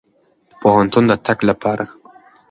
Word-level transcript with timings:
د 0.49 0.51
پوهنتون 0.61 1.03
د 1.07 1.13
تګ 1.25 1.39
لپاره. 1.49 1.85